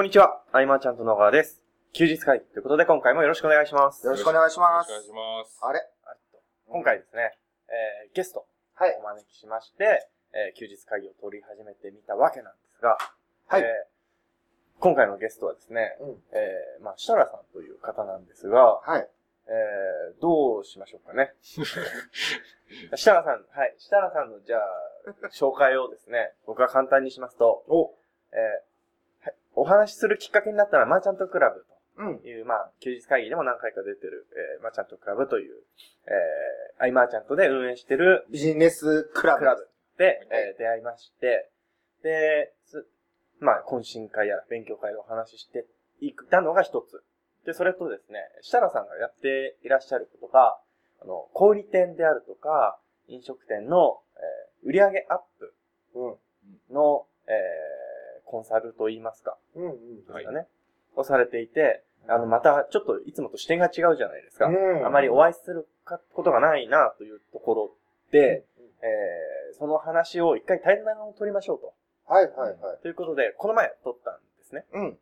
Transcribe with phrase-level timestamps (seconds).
[0.00, 1.60] こんにちは、アイマーちゃんと野川です。
[1.92, 4.00] 休日会議ということで今回もよろしくお願いします。
[4.06, 5.60] よろしくお願いしますよろしくお願いします。
[5.60, 5.80] あれ？
[6.72, 7.36] 今回ですね、
[7.68, 8.46] えー、ゲスト
[8.76, 9.02] はいお。
[9.02, 12.96] 招きしまして、えー、休日会議を取り始めてみたわけなんですが、
[13.44, 13.68] はいえー
[14.80, 19.04] 今回のゲストはですね、うんえー、まあ、設楽さんという方なんですが、はい。
[19.04, 21.34] えー、どうしましょうかね。
[21.44, 21.76] 設
[23.10, 24.62] 楽さん、はい、設楽さんのじゃあ、
[25.28, 27.94] 紹介をですね、僕が簡単にしますと、お。
[28.32, 28.64] えーはい、
[29.54, 31.64] お話しするきっかけになったのはマーチャントクラブ
[31.98, 32.18] うん。
[32.20, 35.54] という、まあ、休日会議でも何回か出てる、えー、マーチャントクラブという、
[36.06, 39.40] えー、アイマーチャントで運営してるビジネスクラブ。
[39.40, 39.68] クラブ
[39.98, 41.50] で、えー出会いまして、
[42.02, 42.86] で、す
[43.38, 45.66] まあ、懇親会や勉強会でお話しして
[46.00, 47.02] いったのが一つ。
[47.44, 50.58] で、それとですね、設楽さんがやっていらっしゃることが、
[51.02, 55.54] あの、小売店であるとか、飲食店の、えー売上アップ
[55.94, 56.74] うん。
[56.74, 57.79] の、えー
[58.30, 59.96] コンサルといいますか、うんうん。
[59.96, 60.46] ですかね、
[60.94, 64.46] をされていて、あの、また、ちょっといつもと視点が違うじゃないですか。
[64.46, 67.76] うんあまりお会いするかことがないな、というところ
[68.12, 68.46] で、
[68.82, 71.74] えーその話を一回対談を取りましょうと。
[72.06, 72.82] はいはいはい。
[72.82, 74.64] ということで、この前撮ったんですね。
[74.72, 74.98] うん。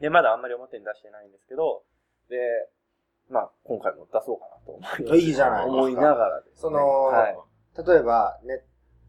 [0.00, 1.82] で、まだあんまり表に出してないんですけど、
[2.30, 2.38] で、
[3.28, 6.56] まあ、今回も出そうかなと思いいいじゃないですか思いながらですね。
[6.56, 7.36] そのはい。
[7.86, 8.60] 例えば、ネッ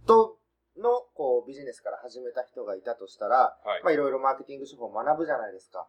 [0.05, 0.38] ト
[0.79, 3.83] の、こう、ビジネスから始めた人がいたとしたら、はい。
[3.83, 5.87] まあ、いろいろマーケティング手法を学ぶじゃないですか。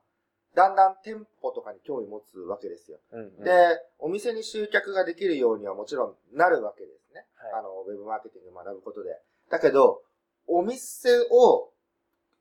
[0.55, 2.98] だんだん店舗とかに興味持つわけですよ。
[3.12, 7.24] うんうんで、お店に集客ができるようにはもちろんなるわけですね。
[7.36, 9.16] はいあの、ウェブマーケティングを学ぶことで。
[9.48, 10.02] だけど、
[10.48, 11.70] お店を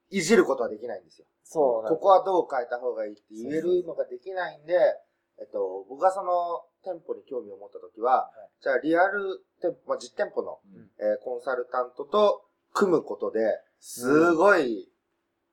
[0.10, 1.28] いじることはできないんですよ。
[1.44, 4.74] そうここはどう変えた方がいいって言えるのができないんで、
[5.40, 8.64] えっと、僕がその店舗に興味を持った時は、はい。
[8.64, 10.90] じゃあリアル店舗、まあ、実店舗の、うん。
[11.00, 13.40] えーコンサルタントと組むことで、
[13.80, 14.90] すごい、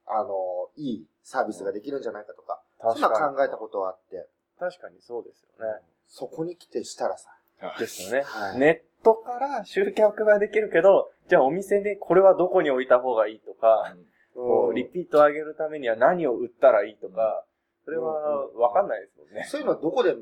[0.06, 0.34] あの、
[0.76, 4.28] いいサービスができるんじゃないかとか、そんな考えたことはあって、
[4.58, 5.80] 確かにそうですよね。
[6.06, 7.30] そこに来てしたらさ、
[7.78, 8.22] ですよね。
[8.24, 8.58] はい。
[8.58, 13.94] ネットから集客はできるけど、じゃあお店でこれはどこに置いた方がいいとか、
[14.34, 17.44] こうリピートを上げるためには何を売ったらいいとか、
[17.86, 19.46] それはわかんないですもんね。
[19.46, 20.18] そういうのはどこで学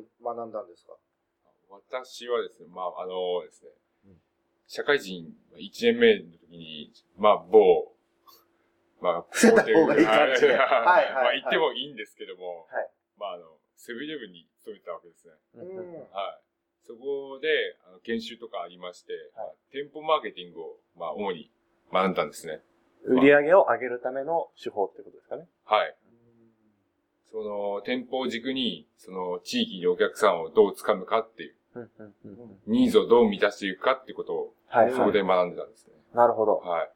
[0.47, 0.93] んだんですか？
[1.73, 3.71] 私はですね、まあ、あのですね
[4.05, 4.21] うん、
[4.69, 7.91] 社会人1年目の時に、まあ、某、
[9.01, 15.33] まあ、伏せた方がいい感じではいはいはいまあ、言ってもいいんですけども、はいまあ、あの、セブンイレブンに勤めてたわけですね。
[16.13, 16.41] はい。
[16.87, 17.49] そこで、
[17.89, 21.51] あの研修とかありまして、まあ店舗マーケティングを、まあ、主に
[21.91, 22.61] 学んだんですね。
[23.05, 25.49] 売り上げを上げるための手法ってことですかね。
[25.65, 25.97] はい。
[27.35, 31.57] その、店舗を軸に、その、地域にお客さんをどう掴むかっていう、
[32.69, 34.55] ニーズをどう満たしていくかっていうことを。
[34.95, 35.95] そこで学んでたんですね。
[36.15, 36.59] なるほど。
[36.59, 36.91] はい。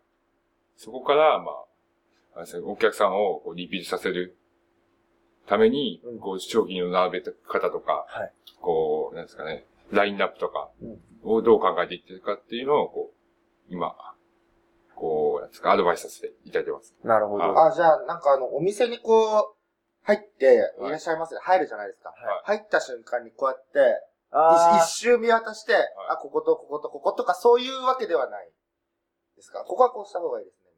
[0.77, 1.51] そこから、ま
[2.37, 4.37] あ、お客さんをこうリピートさせる
[5.49, 8.33] ためにうん、こう、商品の並べ方とか、はい。
[8.61, 13.97] こう、なんですかね、ラインナップとかうんをどう考えていってるかっていうのを、こう、今、
[14.95, 16.95] こう、なんですか、アドバイスさせていただいてます。
[17.03, 17.45] なるほど。
[17.45, 19.58] ああ、じゃあ、なんかあの、お店にこう、
[20.09, 21.41] 入って、いらっしゃいますね。
[21.45, 22.09] 入るじゃないですか。
[22.09, 22.15] は
[22.57, 24.01] い入った瞬間にこうやって、
[24.33, 25.75] あ一一周見渡して、
[26.09, 28.49] あ、こことこことこことかそういうわけではない。
[29.37, 30.71] ですかここはこうした方がいいですね。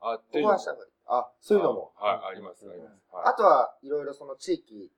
[0.00, 0.90] あ、っこていうのこはした方がいい。
[1.06, 1.92] あ、そういうのも。
[1.96, 2.94] はい、あります、あります。
[3.24, 4.92] あとはいろいろその地域、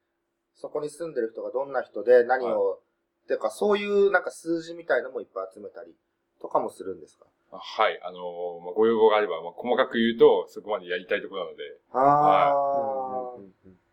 [0.54, 2.80] そこに住んでる人がどんな人で何を、
[3.28, 5.94] てかそういうなんか数字みたいのもいっぱい集めたり
[6.40, 7.26] とかもするんですか？
[7.50, 12.97] はい、あのーまあ、ご要望があれば、まあ、細かく言うと、そこまでやりたいところなので、あうんうんうんうんー。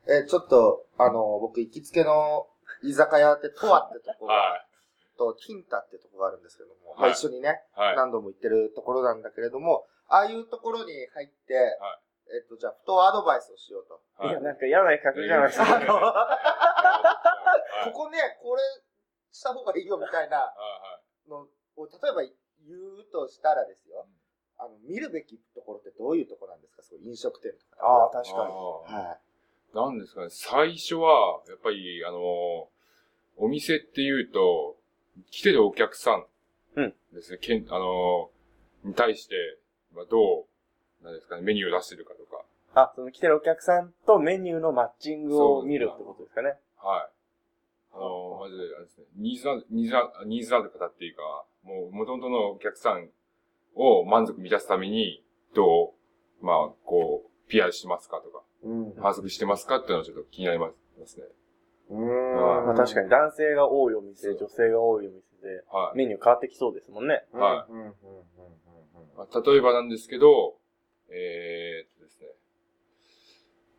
[0.07, 2.47] え、ちょっと、あの、僕行きつけの
[2.83, 4.65] 居酒屋って、とわってとこが、は
[5.17, 6.99] と、キンタってとこがあるんですけども、はい。
[7.01, 7.95] まあ一緒にね、い、はい。
[7.95, 14.01] 何度も行ってるところなんだけれども、ああいうところに入って、はえっと、じゃあ、ふとアドバイスをしようと。
[14.17, 15.93] はいいや、なんか嫌な企画じゃないですはいか。
[15.93, 17.89] はい。
[17.93, 18.61] ここね、これ
[19.31, 20.53] した方がいいよみたいなは
[21.27, 21.47] いの
[21.77, 24.05] を、例えば言うとしたらですよ、
[24.57, 26.83] あの、見るべきところってどういうところなんですか？
[26.83, 27.85] そう飲食店とか。
[27.85, 28.53] ああ、確かに。
[28.53, 29.19] は
[29.75, 32.17] なんですかね、最初は、やっぱり、あの、
[33.35, 34.77] お店っていうと、
[35.31, 36.25] 来てるお客さん
[36.75, 38.29] うんですね、けんあの、
[38.85, 39.35] に対して、
[39.93, 40.45] まあ、ど
[41.01, 46.55] う、なんですかね、メニューを出してるかとか、あ、その来てるお客さんとメニューのマッチングを見るってことですかね。
[46.77, 47.09] はい。
[47.93, 51.21] あの、まず、あれですね、ニーズニーズニーズある方っていうか、
[51.63, 53.09] もう、元々のお客さん
[53.75, 55.23] を満足満たすために、
[55.53, 55.93] ど
[56.41, 56.55] う、まあ、
[56.85, 58.43] こう、PR しますかとか。
[59.01, 60.71] 反則してますかっていうのはちょっと気になりま
[61.05, 61.25] すね。
[61.89, 62.65] うーん。
[62.65, 65.97] まあ確かに男性が多いお店、女性が多いお店で、はい。
[65.97, 67.25] メニュー変わってきそうですもんね。
[67.33, 67.39] うん。
[67.39, 67.79] はいうん。
[67.79, 67.85] うん。
[67.85, 67.89] うん。
[67.89, 67.93] うん。
[69.17, 70.55] まあ、例えばなんですけど、
[71.09, 72.27] えーっとですね。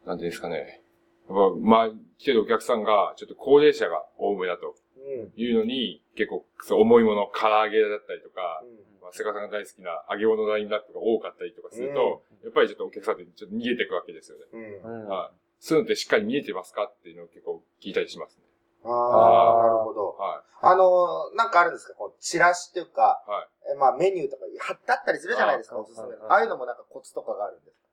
[0.06, 0.82] なんていうんですかね。
[1.28, 5.32] やっぱ、まあ、来てるお客さんが、ちょっと高齢者が多めだとうん。
[5.36, 8.62] いうのに、結構、そう重いもの、唐揚げだったりとか、
[9.06, 14.82] まあ、セガさんが大好きな揚げ物のラインナップが多かったりとかすると、やっぱりちょっとお客さんってちょっと逃げていくわけですよね。
[14.82, 15.06] うん。
[15.06, 15.38] うんはい。
[15.62, 18.42] そういうのってしっかり見えてますかっていうのを結構聞いたりしますね。
[18.84, 20.10] ああ、なるほど。
[20.18, 21.94] はあのー、なんかあるんですか？
[21.94, 23.30] こう、チラシっていうか、い。
[23.30, 23.48] はい。
[23.72, 26.26] えまあメニューとか貼ってあったりするじゃないですか、あおすすめの。
[26.26, 27.86] うんああいうのもなんかコツとかがあるんですか？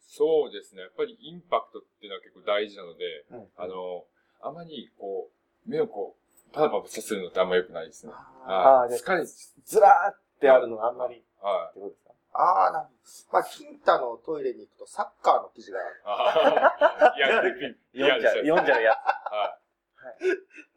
[0.00, 0.82] そうですね。
[0.82, 4.04] やっぱりインパクトっていうのは結構大事なので、うんあの、
[4.42, 5.30] あまりこ
[5.66, 8.12] う、目をこう、パラパラさせるのってあんま良くないですね。
[8.46, 9.00] あーはい。
[9.00, 12.12] 疲れ、ずらーってあるのがあんまりっはてことですか？
[12.36, 13.32] ああ、なるほど。
[13.32, 17.16] まあ、金太のトイレに行くとサッカーの記事がある。
[17.16, 17.20] い。
[17.20, 17.42] や、
[17.94, 19.58] ピ読んじゃう、読んじゃうやは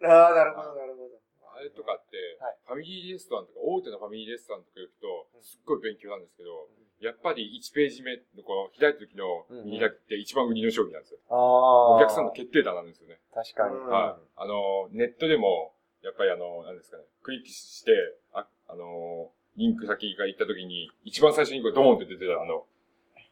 [0.04, 1.16] ああ、なるほど、なるほど。
[1.16, 1.20] い。
[1.58, 6.70] あれとかって、はいファミリーレストランとか、大手のファミリーレストランとか行くと、すっごい勉強なんですけど、
[7.00, 11.20] やっぱり1ページ目のこの開いた時の見開きって一番売りの商品なんですよ。
[11.28, 11.32] つ。
[11.32, 11.96] ああ。
[11.96, 13.20] お客さんの決定打なんですよね。
[13.34, 13.76] 確かに。
[13.76, 14.28] うんはい。
[14.36, 17.92] あの、ネットでも、やっぱりあの、なんですかね、クリックして、
[18.34, 22.66] あ、あの、リンク先が行った時に、一番最初にこうドーンって出てたあの、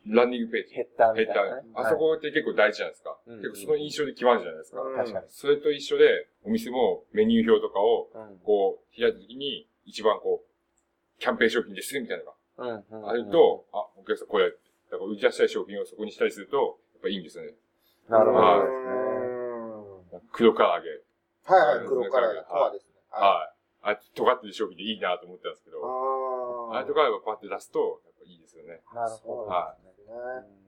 [0.08, 0.74] ランニングページ。
[0.76, 1.70] ヘッダーみヘッダーたいなね。。
[1.74, 3.18] あそこって結構大事じゃないですか。
[3.26, 4.82] うん結構その印象で決まるじゃないですか。
[4.82, 5.26] うん確かに。
[5.30, 14.58] それと一緒で、お店もメニュー表とかを、うんこう、開いた時に、一番こう、キャンペーン商品ですみたいなのうんうんがあると、あ、お客さんこれ、だ
[14.98, 17.54] から売り出したい商品をそこにしたりすると、やっぱいいんですよね。
[18.10, 20.30] なるほはいどですね。
[20.32, 20.90] 黒唐揚げ。
[21.46, 22.94] はいはい、黒からとはですね。
[23.10, 23.56] はい。
[23.94, 25.78] あ、尖ってる商品でいいなと思ってたんですけど、
[26.72, 28.82] ああれとかやっぱパッて出すと、やっぱいいですよね。
[28.94, 29.52] なるほど。
[29.52, 30.16] はですね。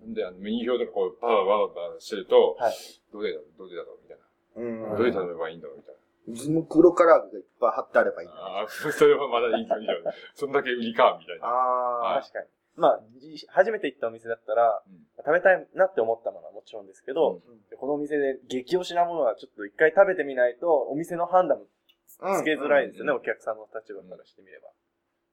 [0.02, 2.74] なんで、あの、メニュー表とかこう、バラバラバラしてると、はい
[3.12, 4.92] どれだろう、どれだろう、みたいな。
[4.92, 6.02] うんどれ頼めばいいんだろう、みたいな。
[6.28, 8.42] 自分黒唐揚げがいっぱい貼ってあればいいんだね。
[8.42, 9.94] ああ、 それはまだいいか、いいか。
[10.36, 11.48] そんだけ売りか、みたいな。
[11.48, 12.48] あ確かに。
[12.76, 21.66] まあ、じ初めて行ったお店だったら、うん食べたいなって思ったものはもちろんですけど、うんでこのお店で激推しなものはちょっと一回食べてみないと、お店の判断も
[22.22, 22.40] あ。
[22.40, 24.70] つけづらいですよね、うんお客さんの立場からしてみれば。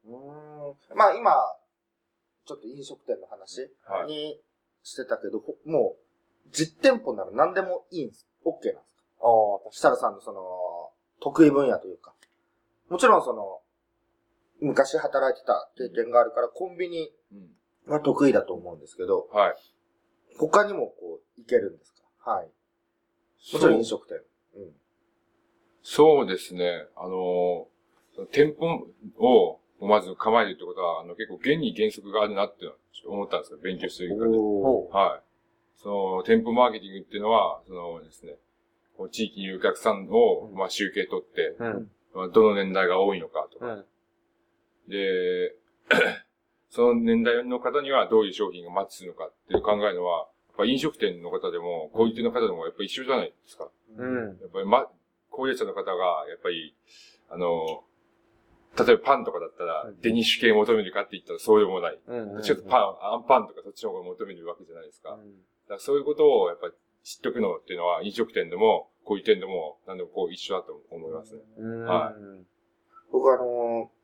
[0.07, 0.97] うーん。
[0.97, 1.33] まあ今、
[2.47, 4.41] ちょっと飲食店の話はいに
[4.83, 5.97] してたけど、ほも
[6.47, 8.29] う、実店舗なら何でもいいんです。
[8.45, 8.81] OK なんですか？
[9.21, 12.15] ああ、確設楽さんのその、得意分野というか。
[12.91, 13.61] もちろんその、
[14.61, 17.93] 昔働いてた経験があるから、コンビニうん。
[17.93, 19.57] は得意だと思うんですけど、はい。
[20.39, 21.93] 他にもこう、いけるんです
[22.25, 22.31] か？
[22.31, 22.47] はい。
[23.53, 24.19] もちろん飲食店。
[24.57, 24.73] うん。
[25.83, 26.87] そうですね。
[26.97, 28.87] あのー、店舗
[29.19, 32.67] を、まず構えるってことは、あの、結構原理原則があるなって
[33.07, 33.59] 思ったんですよ。
[33.63, 34.39] 勉強してる中で。
[34.39, 35.23] はい。
[35.77, 38.37] その、店舗マーケティングっていうのは、そのですね、
[38.97, 41.57] こう地域にいるお客さんを、まあ、集計取って。
[41.59, 41.91] うん。
[42.15, 43.67] まあ、どの年代が多いのかとか。
[43.67, 43.87] う
[44.89, 44.91] ん。
[44.91, 45.55] で、
[46.71, 53.69] その年代の方にはどういう商品がマッチするのかっていう考えるのは、やっぱ飲食店の方でも、小売店の方でもやっぱ一緒じゃないですか。
[53.97, 54.39] うん。
[54.41, 54.87] やっぱりま、
[55.31, 56.75] 高齢者の方が、やっぱり、
[57.29, 57.85] あの、
[58.79, 61.99] 例えばパンとかだったらうん、デニッシュ系求めるかって言ったらそうでもない。
[62.07, 62.43] うん。
[62.43, 65.11] ちょっとパン、アンパンとかそっちの方が求めるわけじゃないですか。
[65.11, 65.35] だかうん。
[65.69, 66.73] らそういうことをやっぱり
[67.03, 71.43] 知っておくのっていうのは、飲食店でも、小売店でも、何でもこう一緒だと思いますね。
[71.59, 71.85] うん。
[71.85, 72.15] は
[73.13, 73.95] 僕あのー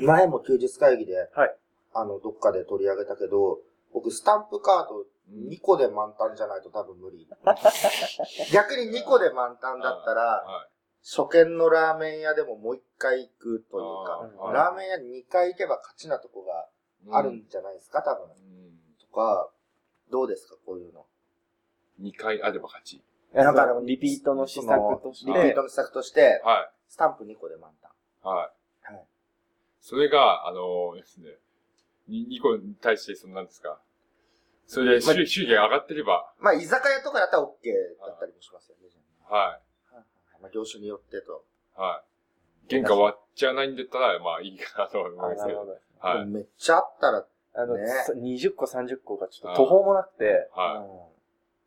[0.00, 1.56] 前も休日会議で、はい
[1.92, 3.58] あの、どっかで取り上げたけど、
[3.92, 7.26] 僕スタンプカードうん2個で満タンじゃないと多分無理。
[8.52, 10.77] 逆に2個で満タンだったら、はい。
[11.08, 16.68] 初見のラーメン屋でももう1回行くというか、ラーメン屋に2回行けば勝ちなとこが
[17.16, 18.24] あるんじゃないですか、多分。
[18.24, 19.48] うんとか、
[20.10, 21.06] どうですか、こういうの。
[21.98, 23.02] 二回あれば勝ち。
[23.32, 28.28] なんかあの、リピートの施策として、リピートの施策として、はスタンプ2個で満タン。
[28.28, 28.28] い。
[28.28, 28.52] は
[28.90, 28.94] い。
[28.94, 29.04] はい
[29.80, 31.30] それが、あのですね、
[32.08, 33.80] に2個に対して、そのなんですか。
[34.66, 38.88] それで収収益が上がってれば、まあ、居酒屋とかだったら OK だったりもしますよね。
[39.24, 39.67] ははい
[40.40, 41.44] まあ、業種によってと。
[41.76, 41.80] い。
[41.80, 42.02] は
[42.68, 42.70] い。
[42.70, 45.64] 原価割っちゃわないんだったら、まあいいかなと思いあますけど。
[45.64, 46.18] なるほど。
[46.18, 46.26] はい。
[46.26, 50.86] めっちゃあったら、あの、ねそ20個、30個がちょっと途方もなくて、は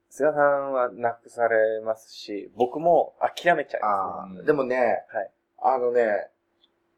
[0.09, 5.31] 菅さんはなくされますし、僕も諦めちゃいあまあ、うんでもね、はい
[5.63, 6.27] あのね、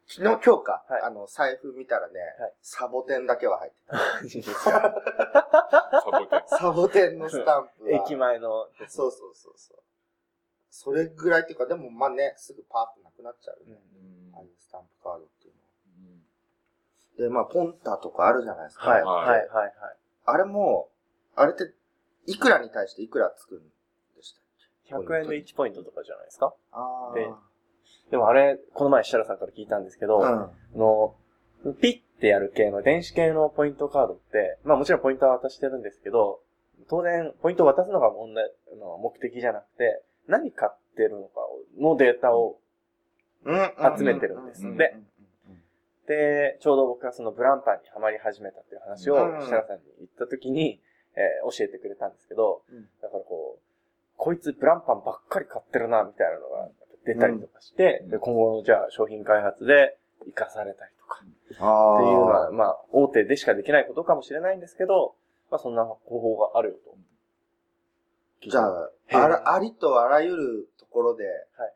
[0.08, 4.42] 昨日、今日か、はいあの、財布見たらね、はいサボテンだけは入ってすね。
[4.42, 4.96] いいですか
[6.04, 6.28] サボテン。
[6.30, 6.58] た。
[6.58, 8.04] サボテンのスタンプは。
[8.04, 8.68] 駅前の。
[8.88, 9.78] そうそうそうそう。
[10.76, 13.78] それぐらいっていうか、でもまあね、すぐパーッとなくなっちゃうね。
[13.96, 15.54] うんああいうスタンプカードっていう
[17.22, 17.30] のは。
[17.30, 18.90] で、まあ、ポンタとかあるじゃないですか。
[18.90, 19.72] はい、ははいい、はい、はい。
[20.26, 20.90] あれも、
[21.36, 21.72] あれって、
[22.26, 23.60] いくらに対していくらつくん
[24.16, 24.40] でした
[24.98, 27.14] っけ？100円で1ポイントとかじゃないですかああ。
[27.14, 27.30] で
[28.10, 30.80] でもあれ、この前設楽さんから聞いたんですけど、あうん。
[30.80, 31.16] の、
[31.80, 36.42] ピッてやる系の電子系のポイントカードって、まあもちろんポイントは渡してるんですけど、
[36.90, 41.42] 当然、ポイントを渡すのが問題、あの目的じゃなくて、何買ってるのか
[41.80, 42.60] のデータを
[43.98, 44.66] 集めてるんです。
[44.66, 44.78] うん。
[44.78, 44.96] で、
[46.08, 49.42] で、ちょうど僕がそのブランパンにハマり始めたっていう話をうん。
[49.42, 49.78] 設楽さん。
[49.78, 50.82] に言った時に、
[51.16, 52.14] えー教えてくれたん。
[52.14, 52.84] ですけど、うん。
[53.02, 53.62] だからこう、
[54.18, 56.70] こいつブランパンばっかり買ってるな、みたいなのが
[57.06, 58.10] 出たりとかして、うん。
[58.10, 61.20] で今後のじゃあ商品開発で活かされたりとか、
[61.60, 64.60] あっていうのは、まあ、大手でしかできないことかもしれないん。
[64.60, 65.16] ですけど、
[65.52, 65.76] まあ、そん。
[65.76, 66.96] な方法があるよと。
[68.50, 71.32] じゃあ、あら、ありとあらゆるところで、は
[71.68, 71.74] い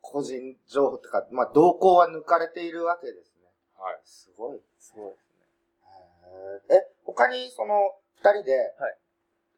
[0.00, 3.50] 個人情報とか、まあ、動向は抜かれているわけですね。
[3.76, 4.00] はい。
[4.04, 4.60] すごい。
[4.78, 7.74] すごいですへーえ、他にその、
[8.16, 8.96] 二人で、はい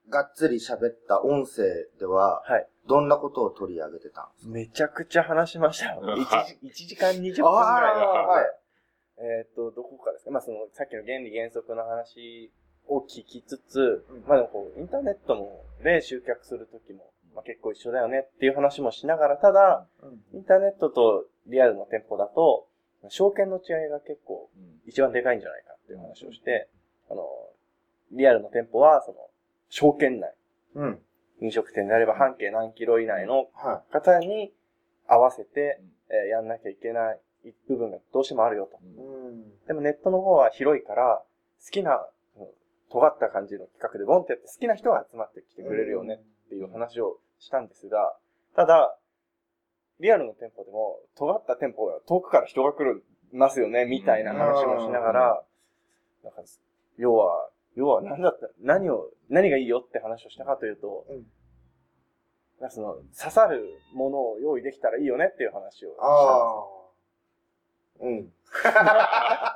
[0.08, 1.62] がっつり喋った音声
[2.00, 2.54] では、ね。
[2.54, 2.68] はい。
[2.88, 4.50] どんなことを取り上げてたんですか？
[4.50, 6.00] めちゃくちゃ話しましたよ。
[6.02, 10.30] うん1時 ,1 時間20分ぐらいはいえーっと、どこかですか？
[10.32, 12.50] まあ、その、さっきの原理原則の話
[12.90, 19.86] を聞きつつ、うんまあでもこう、インターネットも、で集客するときも、まあ結構一緒だよねっていう話もしながら、ただ、
[20.34, 22.66] インターネットとリアルの店舗だと、
[23.08, 26.68] 証券の違いが結構うん一番でかいんじゃないかっていう話をして、
[27.10, 27.22] あの、
[28.12, 29.18] リアルの店舗は、その、
[29.68, 30.34] 証券内、
[30.74, 30.98] うん。
[31.42, 34.52] 飲食店であれば半径何キロ以内のは方に
[35.06, 35.80] 合わせて、
[36.10, 37.20] えーやんなきゃいけない
[37.66, 38.76] 部分がどうしてもあるよと。
[38.84, 38.94] い。
[38.96, 39.66] うんうん。
[39.66, 41.22] でもネットの方は広いから、
[41.64, 42.00] 好きな、うん
[42.90, 48.16] 尖った感じの企画でボンってやって好きな人が集まってきてくれるよねっていう話をしたんですが、
[48.54, 48.96] ただ、
[50.00, 55.44] リアルの店舗でも、尖った店舗が遠くから人が来るますよね、みたいな話をしながら、
[56.24, 56.42] なんか、
[56.98, 61.06] 要は、要は何だった、何を、何がいいよって話をしたかというと、
[62.68, 65.96] その、刺さるものを用意できたらいいよねっていう話をし
[68.00, 68.34] たんです。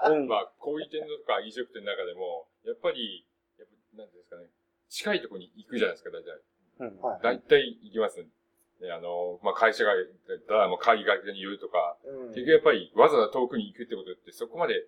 [0.09, 0.17] うん。
[0.21, 0.29] うん。
[0.29, 3.26] まあ、小売店とか飲食店の中でも、やっぱり、
[3.59, 4.49] やっぱなんていうんですかね、
[4.88, 6.40] 近いところに行くじゃないですか、大体。
[6.80, 8.26] うんはい大体行きますね。
[8.80, 9.92] ねあの、まあ、会社が、
[10.49, 14.87] ただもう海外に言うとか、うん結局やっぱりわざわざ遠くに行くってことってそこまで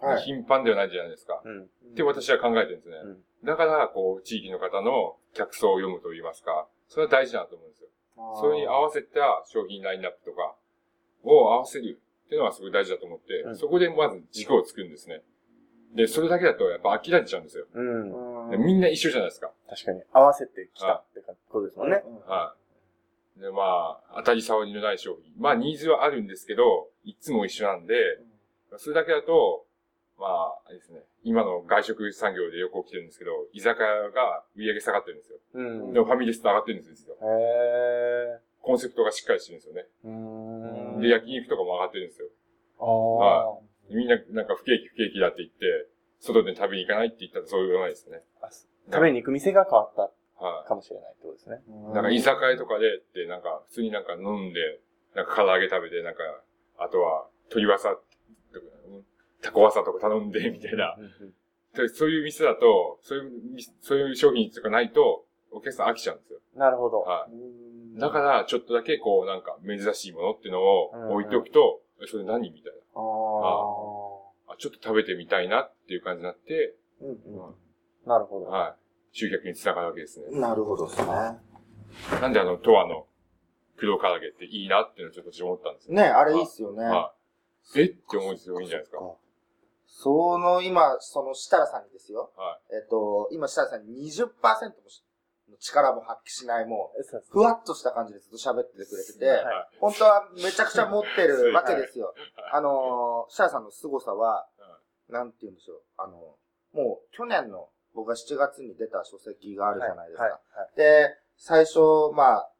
[0.00, 0.22] はい。
[0.22, 1.40] 頻繁ではないじゃないですか。
[1.44, 1.62] うん。
[1.62, 2.96] って私は考えてるんですね。
[2.96, 7.88] うんだから、こう、地域の方の客層を読むと言いますか、それは大事だなと思うんですよ。
[8.40, 10.56] それに合わせた商品ラインナップとか
[11.22, 15.20] を合わせるっていうのはすごい大事だと思って、うんそこでまず軸を作るんですね。
[15.94, 17.66] で、それだけだとやっぱ飽きられちゃうんですよ。
[17.72, 18.50] うん。
[18.50, 19.50] でみんな一緒じゃないですか。
[19.68, 20.02] 確かに。
[20.12, 22.02] 合わせてきたってことですもんね。
[22.26, 22.54] は
[23.38, 23.40] い。
[23.40, 25.32] で、まあ、当たり障りのない商品。
[25.38, 27.94] まあ、ニーズはあるんですけど、いつも一緒なんで、
[28.76, 29.66] それだけだと、
[30.18, 31.00] まあ、あれですね。
[31.22, 35.38] 今の外食産業でよく起きてるんですけど、居酒屋が売り上げ下がってるんですよ。
[35.54, 35.92] うん。
[35.92, 37.14] でもファミレスと上がってるんですよ。
[37.14, 39.86] へコンセプトがしっかりしてるんですよね。
[40.04, 40.08] ー。
[40.08, 41.00] うーん。
[41.00, 42.28] で、焼肉とかも上がってるんですよ。
[42.80, 43.58] あは
[43.90, 45.88] みんな、なんか不景気不景気だって言って、
[46.20, 48.22] 外で食べに行かないって言ったらそういうのないですね。
[48.40, 48.48] あ。
[48.92, 50.10] 食べに行く店が変わった
[50.44, 51.62] はかもしれないってことですね。
[51.90, 51.94] い。
[51.94, 54.80] なんか居酒屋とかでって、なんか普通になんか飲んで、
[55.14, 56.20] なんか唐揚げ食べて、なんか、
[56.78, 57.96] あとは鶏わさ
[58.52, 59.04] とか、うん
[59.44, 60.96] タコわさとか頼んで、みたいな。
[61.76, 66.38] でそういう店だと、そういう店、そういう商品とかないと、お客さん飽きちゃうんですよ。
[66.56, 67.00] なるほど。
[67.00, 67.28] は
[67.96, 68.00] い。
[68.00, 73.00] だから、ちょっとだけこう、なんか珍しいものっていうのをうん置いておくと、えそれ何みたいああ。
[74.48, 74.54] な。
[74.54, 77.54] あ、ちょっと食べてみたいなっていう感じになって、うんう
[78.06, 78.46] なるほど。
[78.46, 78.76] は
[79.12, 79.16] い。
[79.16, 80.38] 集客につながるわけですね。
[80.38, 80.40] ん。
[80.40, 81.06] なるほどですね。
[82.20, 83.06] なんであの、トアの
[83.76, 85.94] 黒唐揚げっていいなっていうのをちょっと私思ったんですよ。
[85.94, 86.84] ね、あれいいっすよね。
[86.84, 87.14] は
[87.74, 87.80] い。
[87.80, 88.98] えって思うんですよ、いいんじゃないですか。
[89.86, 92.32] その、今、その、設楽さんにですよ。
[92.36, 94.34] はえっと、今、設楽さんに20%も
[95.60, 102.14] 力も発揮しない、もう、ふわっとした感じでずっと喋っててくれてて、はい本当はめちゃくちゃ持ってるわけですよ。
[102.52, 104.46] あのー、設楽さんの凄さは、
[105.08, 105.82] なんて言うんでしょう。
[105.98, 106.36] あの、
[106.72, 110.24] もう、去年の、僕が7月に出た書籍があるじゃないですか。
[110.24, 110.32] はい。
[110.32, 110.40] はい
[110.76, 111.78] で、最初、
[112.14, 112.50] まあ、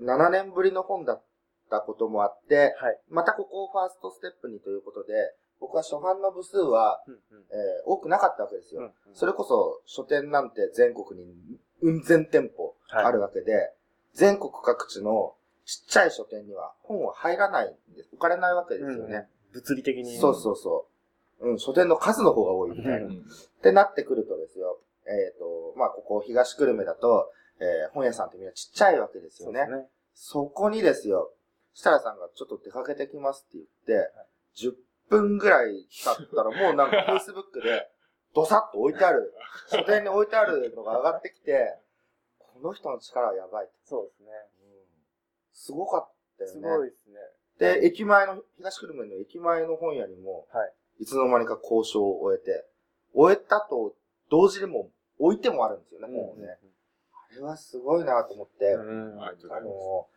[0.00, 1.24] 7年ぶりの本だっ
[1.70, 3.00] たこともあって、はい。
[3.08, 5.12] またここをファーストステップにということで、
[5.60, 8.82] 僕は初版の部数は、うんうんえー多くなかったわけですよ。
[8.82, 11.32] うんそれこそ書店なんて全国に
[11.82, 13.72] うん千店舗あるわけで、
[14.14, 18.08] 全国各地のちっちゃい書店には本は入らないんです。
[18.12, 19.28] 置かれないわけですよね。
[19.52, 20.16] 物理的に。
[20.18, 20.86] そうそうそ
[21.40, 21.50] う。
[21.50, 22.96] うん、書店の数の方が多いみたいな。
[22.98, 23.18] ううんん。
[23.18, 23.22] っ
[23.62, 29.64] てなってくるとですよ、えっ、と、まあ、ここ東久留米だと、えー本屋さんってみんなちっちゃいわけですよね。
[29.66, 29.86] そね。
[30.14, 31.32] そこにですよ、
[31.74, 34.10] 設楽さんがちょっと出かけてきますって言って、
[34.56, 34.74] 10
[35.10, 37.88] 分ぐらい経ったらもうなんか Facebook で、
[38.36, 39.32] ドサッと置いてある、
[39.70, 41.78] 書店に置いてあるのが上がってきて、
[42.38, 43.72] この人の力はやばいと。
[43.84, 44.28] そうですね。
[45.54, 46.68] すごかったよすね。
[46.68, 47.80] ごいですね。
[47.80, 50.72] で、駅前の、東久留米の駅前の本屋にも、はい。
[51.00, 52.66] いつの間にか交渉を終えて、
[53.14, 53.94] 終えたと
[54.30, 56.58] 同時にも置いてもあるんですよね、うん本をね。
[57.32, 59.72] あれはすごいなと思って、うんはいありがとうござあいます。
[59.72, 60.08] の、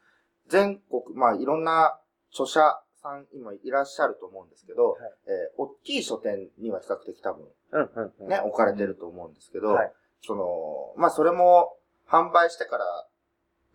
[0.49, 1.97] 全国、まあいろんな
[2.31, 4.99] 著者さん今いらっしゃると思うんですけど、はい。
[5.27, 8.27] えー大きい書店には比較的多分うんうんうん。
[8.27, 9.91] ね、置かれてると思うんですけど、はい。
[10.21, 11.75] その、まあそれも
[12.07, 12.85] 販売してから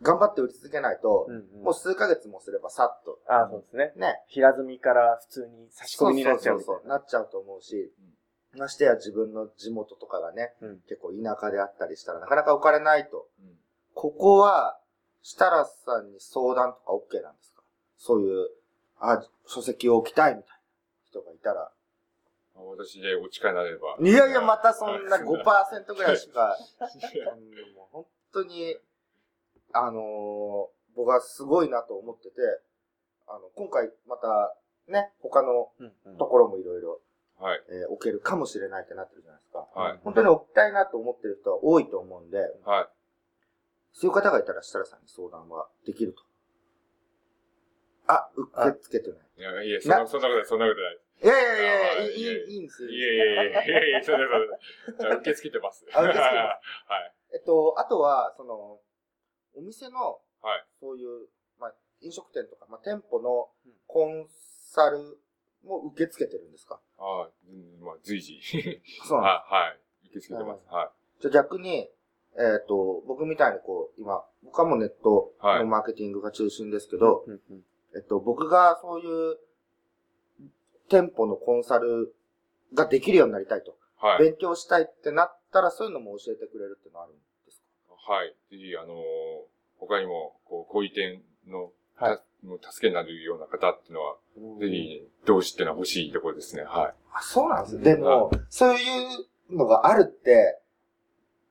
[0.03, 1.63] 頑張って売り続けないと、うんうん。
[1.65, 3.93] もう数ヶ月もすればさっと、あそうですね。
[3.97, 7.93] ね、平積みから普通に差し込みになっちゃうそうそうそうなっちゃうと思うし、
[8.57, 10.81] ましてや自分の地元とかがね、うん。
[10.89, 13.27] 結構田舎であったりしたらなかなか置かれないと。
[13.41, 13.57] うん。
[13.95, 14.79] ここは、
[15.23, 17.63] 設楽さんに相談とか OK なんですか？
[17.97, 18.49] そういう、
[19.13, 20.57] あ、書籍を置きたいみたいな
[21.05, 21.71] 人がいたら。
[22.55, 23.97] まあ私でお力になれば。
[24.01, 26.57] いやいや、またそんな5%ぐらいしか、
[27.37, 28.77] うんもう本当に、
[29.73, 32.37] あのー僕はすごいなと思ってて、
[33.27, 34.57] あの、今回また、
[34.87, 35.73] ね、他の
[36.19, 37.01] ところもいろいろ、
[37.41, 37.63] はい。
[37.69, 39.67] えー置けるかもしれないってなってるじゃないですか。
[39.75, 40.01] はい。
[40.05, 42.89] 本当に置きたいなと思ってる人は多いと思うんで、はい。
[43.93, 46.23] そういう方がいたら設楽さんに相談はできると。
[48.07, 49.29] あ、受け付けてない。
[49.37, 50.99] いや、いや、そんな、そんなことない、そんなことない。
[51.23, 52.91] いやいやいやあいや、いい、いやいんですよ。
[52.91, 54.99] いやいやいやいやいや、そうだそうだ。
[55.01, 55.87] じゃあ受け付けてます。
[55.95, 57.15] あ受け付けてますはい。
[57.35, 58.81] えっと、あとは、その、
[59.57, 60.67] お店の、はい。
[60.81, 63.51] そういう、まあ、飲食店とか、まあ、店舗の
[63.87, 64.99] コンサル
[65.63, 66.81] も受け付けてるんですか？
[66.99, 68.41] ああ、うんまあ、随時。
[69.07, 69.69] そうなんはい。
[69.69, 69.79] はい。
[70.07, 70.67] 受け付けてます。
[70.69, 71.31] はです。
[71.31, 71.91] じゃあ逆に、
[72.37, 77.25] えっと、僕みたいにこう、今、僕はもうネットはいのマーケティングが中心ですけど、
[77.95, 79.39] えっと、僕がそういう
[80.89, 82.15] 店舗のコンサル
[82.75, 83.77] ができるようになりたいと。
[84.03, 84.07] い。
[84.07, 84.19] はい。
[84.23, 88.13] 勉強したいってなったら、そういうのも教えてくれるっていうのはあるんですか？
[88.13, 88.35] はい。
[88.51, 88.97] ぜひ、あのー
[89.81, 94.17] 他にも、こう、こういう点の、はいたもう助けになるような方っていうのは、
[94.61, 96.63] ぜひ、同志っていうのは欲しいところですね。
[96.63, 96.95] はい。
[97.13, 98.83] あ、そうなんですでも、そうい
[99.51, 100.59] うのがあるって、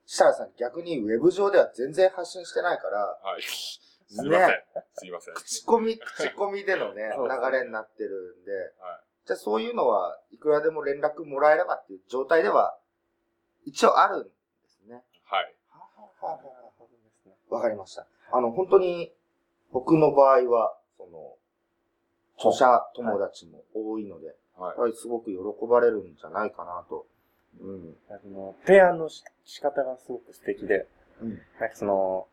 [0.06, 3.42] 設楽さん逆にウェブ上では全然発信してないから、はい。
[4.14, 4.50] すいません。
[4.50, 5.34] ねすいません。
[5.34, 12.78] 口コミ、 口コミでのね、流れになってるんで、はじゃあそういうのはいくらでも連絡もらえればっていう状態では、
[13.66, 14.30] 一応あるんで
[14.68, 15.04] すね。
[15.24, 15.56] はい。
[17.50, 18.06] わかりました。
[18.32, 19.14] あの、本当に、
[19.72, 21.38] 僕の場合は、その、
[22.38, 24.76] 著者友達も多いので、はいやっ。
[24.78, 27.08] ぱりすごく喜ばれるんじゃないかなと。
[27.60, 27.96] うん。
[28.10, 30.88] あの提案のし仕方がすごく素敵で、
[31.22, 31.30] うん。
[31.60, 32.28] なんかその、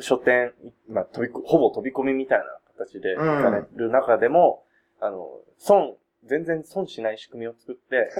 [0.00, 0.54] 書店、
[0.88, 2.44] まあ、飛びこ、ほぼ飛び込みみたいな
[2.76, 4.64] 形でうん行かれる中でも、
[5.00, 5.28] あの、
[5.58, 8.10] 損、全然損しない仕組みを作って、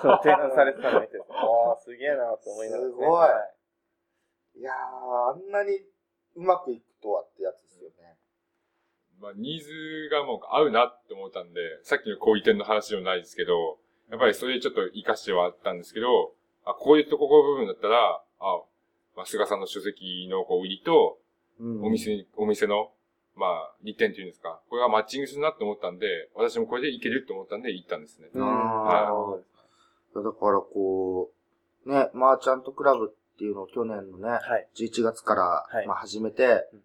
[0.00, 2.92] その提案されてたのを見て、ああ、すげえなと思いながら、ね。
[2.92, 3.52] すごいは
[4.58, 5.80] いやー、あんなに
[6.34, 8.16] うまくいくとはってやつですよね。
[9.20, 13.78] まあ、ニーズがもう合うなって思ったんで、さっきの小売店の話でもないですけど、
[14.10, 18.62] やっぱりそれでちょっと活かしてはあったんですけど、あ、こういうところ部分だったら、あ、
[19.16, 21.18] まあ、菅さんの書籍のこう売りと、
[21.58, 22.90] うんお店に、お店の、
[23.34, 28.28] まあ、利点っていうんですか、これがマッチングするなって思ったんで、私もこれでいけるって思ったんで行ったんですね。
[28.34, 29.42] うんあーなるほ
[30.14, 30.22] ど。
[30.22, 31.30] だからこ
[31.86, 34.68] う、ね、マーチャントクラブっていうのを去年のね、はい。
[34.76, 36.80] 11月から、はいまあ始めて、うん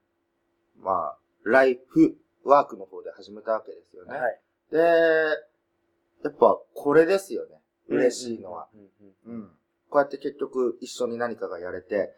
[0.84, 4.18] まあ、ライフワークの方で始めたわけですよね。
[4.18, 4.40] はい。
[4.72, 4.78] で、
[6.24, 7.56] やっぱこれですよね。
[7.88, 8.68] 嬉しいのは。
[8.74, 8.90] うん
[9.28, 9.42] うん。
[9.42, 9.50] うん。
[9.90, 12.12] こうやって結局一緒に何かがやれて、で、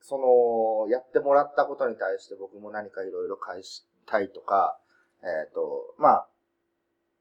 [0.00, 4.78] その、やってもらったことに対して僕も何かいろいろ返したいとか、
[5.22, 6.28] えっ、と、まあ、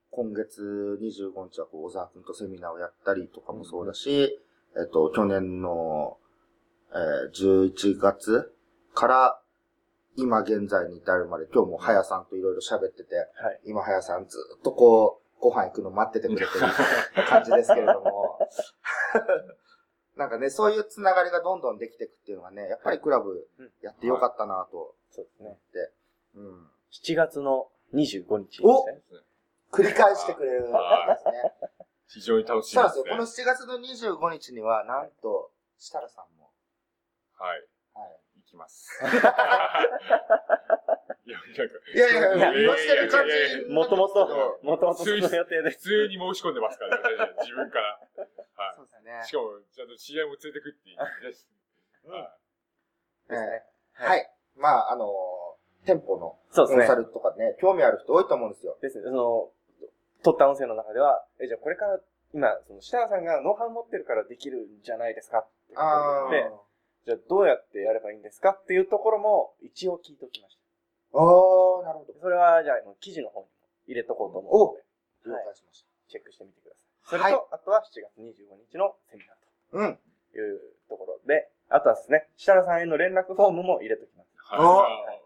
[0.09, 4.39] 今月25日はこう、小沢くんとセミナーをやったりとかもそうだし、
[4.75, 6.17] えっ、と、去年の、
[6.93, 8.53] えー11月
[8.93, 9.41] から
[10.17, 13.61] 今現在に至るまで、今日もはやさんといろいろ喋ってて、はい。
[13.65, 18.37] 今はやさんずっとこう、ご飯行くの待っててくれてる感じですけれども、
[20.21, 23.49] なんかね、そういうつながりがどんどんできていくっていうのがね、やっぱりクラブ
[23.81, 25.49] やってよかったなとそうですね。
[25.49, 25.91] って、
[26.35, 26.67] うん。
[26.93, 29.01] 7月の25日ですおね。
[29.73, 30.73] 繰り返してくれるんです
[31.25, 31.53] ね。
[32.07, 33.47] 非常に楽しみでそうなんですすよ。
[33.47, 33.89] このね。
[33.89, 36.51] 7月の25日には、なんと、設楽さんも、
[37.39, 37.67] はい。
[37.95, 38.19] はい。
[38.35, 39.01] 行きます。
[39.01, 39.05] い
[41.31, 41.63] や、なんか、
[41.95, 45.77] いやいや言わしてる感じもともともともとその予定で普。
[45.77, 47.99] 通に申し込んでますからね、私自分から。
[49.11, 49.27] ねい。
[49.27, 49.31] し。
[49.31, 51.47] かも、ちゃんと知り合いも連れてくって言ってです。
[52.05, 52.31] うんはい
[53.29, 54.33] えですねーはい。
[54.55, 56.95] まあ、あのー、店舗のコンサ。
[56.95, 58.77] ルとかね、興味ある人多いと思うんですよ。
[58.81, 59.03] ですね。
[59.03, 59.51] その、
[60.23, 61.99] 撮った音声の中では、え、じゃあこれから、
[62.33, 66.51] 今、その、設楽さんがノウハウ持ってるからできるんじゃないですかってことを言って、
[67.05, 70.57] じゃあどうやってやればいいんですかっていうところも一応聞いておきまし
[71.13, 72.19] あー、あーなるほどた。。
[72.19, 73.51] それは、じゃあ、記事の方にも
[73.87, 74.85] 入れとこうと思うので、
[75.25, 75.87] 了はい解しました。
[76.09, 79.99] チェックしてみてくださそれと、はいあとは7月25日のセミナーうん。
[80.31, 80.59] という
[80.89, 84.27] ところで、あとはですね、設楽さんへの連絡フォームも入れときます。
[84.55, 84.87] は
[85.17, 85.21] い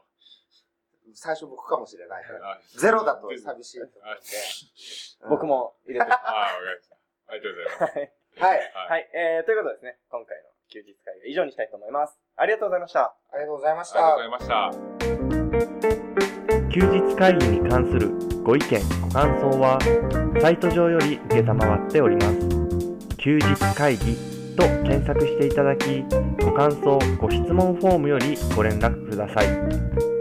[1.17, 2.23] 最初僕かもしれない。
[2.43, 4.25] あゼロだと寂しいと思あうんで。
[5.23, 5.45] うん僕。
[5.45, 6.95] も入れときまあ、わかりました。
[7.27, 7.93] ありがとうございます。
[8.35, 8.41] す。
[8.41, 8.57] はい。
[8.59, 8.73] はい。
[8.73, 9.09] ははい。
[9.15, 12.19] えー、ということでですね、今回の休日会は以上にしたいと思います。
[12.35, 13.15] ありがとうございました。
[13.31, 14.69] ありがとうございましありがとうごたざい。
[14.69, 16.69] ました。
[16.73, 19.79] 休日会議に関するご意見ご感想は
[20.39, 22.37] サイト上より承っております。
[23.17, 24.15] 休日会議
[24.55, 26.03] と検索していただき
[26.43, 30.14] ご感想ご質問フォームよりご連絡ください。